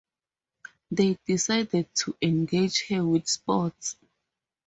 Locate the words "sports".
3.27-3.97